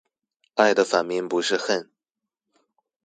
[0.55, 1.91] 愛的反面不是恨